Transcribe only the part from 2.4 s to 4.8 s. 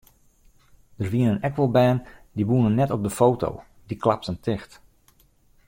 woenen net op de foto, dy klapten ticht.